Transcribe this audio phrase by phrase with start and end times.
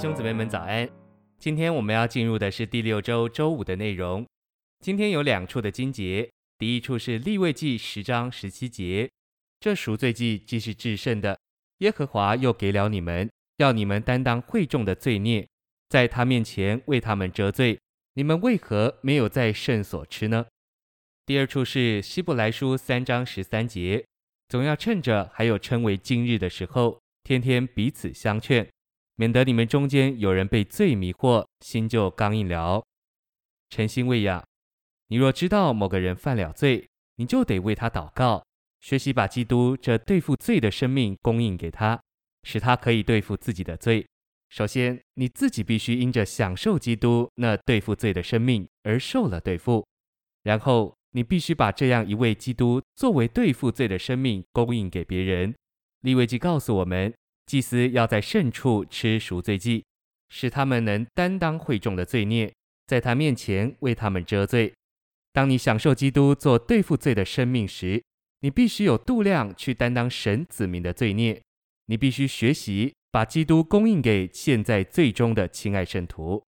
[0.00, 0.88] 兄姊妹们早安！
[1.38, 4.26] 今天我们要进入的是第六周周五的内容。
[4.78, 6.26] 今天有两处的经节，
[6.56, 9.10] 第一处是利未记十章十七节，
[9.60, 11.38] 这赎罪祭既是至圣的，
[11.80, 15.46] 耶和华又给了你们，要你们担当会众的罪孽，
[15.90, 17.78] 在他面前为他们遮罪。
[18.14, 20.46] 你们为何没有在圣所吃呢？
[21.26, 24.02] 第二处是希伯来书三章十三节，
[24.48, 28.66] 总要趁着还有称为今日的时候，天天彼此相劝。
[29.20, 32.82] 免得你们中间有人被罪迷惑，心就刚硬了。
[33.68, 34.42] 诚心喂养，
[35.08, 38.42] 你若知道某个人犯了罪，你就得为他祷告，
[38.80, 42.00] 学习把基督这对付罪的生命供应给他，
[42.44, 44.06] 使他可以对付自己的罪。
[44.48, 49.86] 首先，你自己必须因着享受基督那对付罪的生命而受了对付，
[50.44, 55.54] 然后你必须把这样一位基督作为对付罪的生命供应给别人。
[56.00, 57.12] 利未记告诉我们。
[57.50, 59.84] 祭司要在圣处吃赎罪祭，
[60.28, 62.54] 使他们能担当会众的罪孽，
[62.86, 64.72] 在他面前为他们遮罪。
[65.32, 68.00] 当你享受基督做对付罪的生命时，
[68.42, 71.42] 你必须有度量去担当神子民的罪孽。
[71.86, 76.40] 你必须学习把基督供应给现在最终的亲爱圣徒，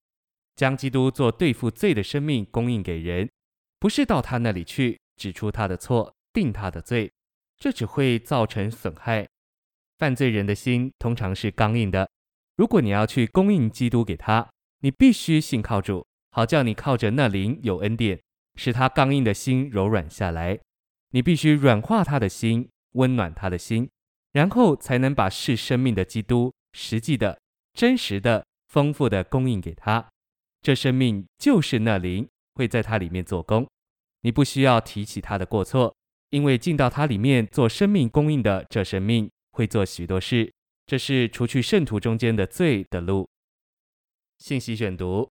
[0.55, 3.27] 将基督做对付罪的生命供应给人，
[3.79, 7.11] 不是到他那里去指出他的错、定他的罪，
[7.57, 9.27] 这只会造成损害。
[10.02, 12.09] 犯罪人的心通常是刚硬的。
[12.55, 14.49] 如果你要去供应基督给他，
[14.80, 18.19] 你必须信靠主，好叫你靠着那灵有恩典，
[18.55, 20.59] 使他刚硬的心柔软下来。
[21.11, 23.88] 你必须软化他的心，温暖他的心，
[24.31, 27.39] 然后才能把是生命的基督实际的、
[27.75, 30.09] 真实的、丰富的供应给他。
[30.63, 33.67] 这生命就是那灵会在他里面做工。
[34.22, 35.95] 你不需要提起他的过错，
[36.31, 39.29] 因为进到他里面做生命供应的这生命。
[39.61, 40.51] 会做许多事，
[40.87, 43.29] 这是除去圣徒中间的罪的路。
[44.39, 45.29] 信息选读：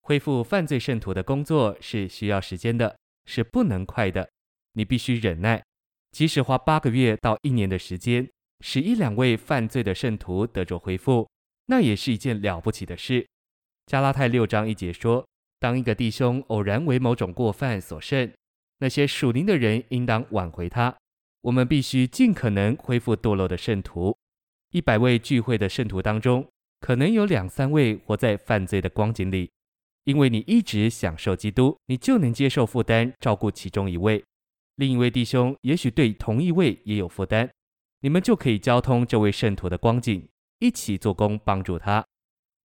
[0.00, 4.26] 恢复犯罪圣徒的工作是需要时间的，是不能快的。
[4.72, 5.62] 你必须忍耐，
[6.10, 8.26] 即使花八个月到一年的时间，
[8.60, 11.28] 使一两位犯罪的圣徒得着恢复，
[11.66, 13.28] 那也是一件了不起的事。
[13.84, 15.28] 加拉太六章一节说：
[15.60, 18.32] 当一个弟兄偶然为某种过犯所胜，
[18.78, 20.96] 那些属灵的人应当挽回他。
[21.46, 24.16] 我们必须尽可能恢复堕落的圣徒。
[24.72, 26.44] 一百位聚会的圣徒当中，
[26.80, 29.48] 可能有两三位活在犯罪的光景里。
[30.02, 34.24] 因为你一直享受基督，你就能接受负担，照顾其中一位。
[34.74, 37.48] 另一位弟兄也许对同一位也有负担，
[38.00, 40.28] 你们就可以交通这位圣徒的光景，
[40.58, 42.04] 一起做工帮助他。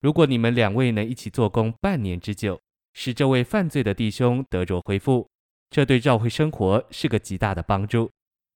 [0.01, 2.59] 如果你们两位能一起做工半年之久，
[2.93, 5.29] 使这位犯罪的弟兄得着恢复，
[5.69, 8.09] 这对教会生活是个极大的帮助。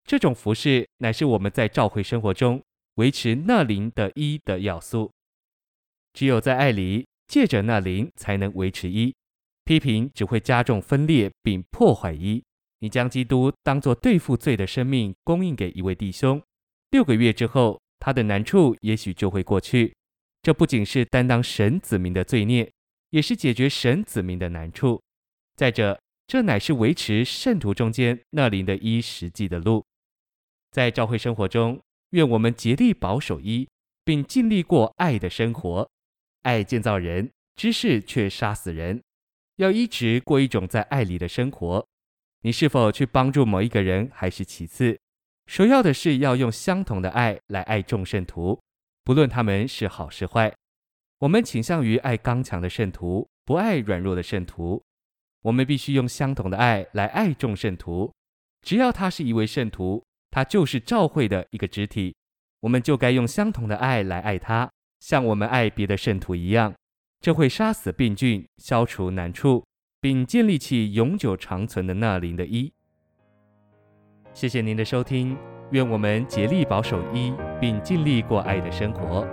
[0.06, 2.62] 这种服饰乃是我们在教会生活中
[2.96, 5.12] 维持那灵的一的要素。
[6.14, 9.14] 只有在爱里，借着那灵才能维持一。
[9.64, 12.44] 批评只会加重分裂并破坏一。
[12.80, 16.40] 你将基督当作对付罪的生命供应给一位弟兄，
[16.92, 19.96] 六个月之后，他的难处也许就会过去。
[20.44, 22.72] 这不仅是担当神子民的罪孽，
[23.10, 25.02] 也是解决神子民的难处。
[25.56, 29.84] 再者，这乃是维持圣徒中间那灵的一实际的路。
[30.76, 33.66] 在教会生活中，愿我们竭力保守一，
[34.04, 35.90] 并尽力过爱的生活。
[36.42, 39.02] 爱建造人，知识却杀死人。
[39.56, 41.88] 要一直过一种在爱里的生活。
[42.42, 45.00] 你是否去帮助某一个人还是其次，
[45.46, 48.60] 首要的是要用相同的爱来爱众圣徒，
[49.06, 50.54] 不论他们是好是坏。
[51.20, 54.84] 我们倾向于爱刚强的圣徒，不爱软弱的圣徒。
[55.44, 58.12] 我们必须用相同的爱来爱众圣徒，
[58.62, 60.04] 只要他是一位圣徒。
[60.36, 62.14] 他就是教会的一个肢体，
[62.60, 64.70] 我们就该用相同的爱来爱他，
[65.00, 66.74] 像我们爱别的圣徒一样。
[67.22, 69.64] 这会杀死病菌，消除难处，
[70.02, 72.70] 并建立起永久长存的那灵的一。
[74.34, 75.38] 谢谢您的收听，
[75.72, 79.26] 愿我们竭力保守一，并尽力过爱的生活。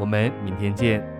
[0.00, 1.17] 我们明天见。